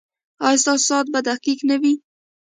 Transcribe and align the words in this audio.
ایا 0.47 0.61
ستاسو 0.61 0.83
ساعت 0.89 1.07
به 1.13 1.19
دقیق 1.29 1.59
نه 1.69 1.75
وي؟ 1.81 1.93